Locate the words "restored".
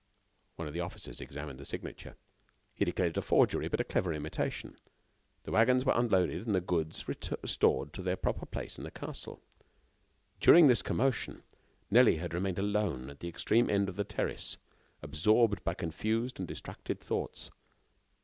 7.07-7.93